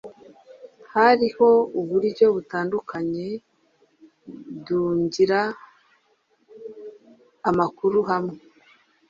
[0.93, 1.47] Hariho
[1.79, 3.27] uburyo butandukanye
[4.65, 5.41] duangira
[7.49, 8.37] amakuru hamwe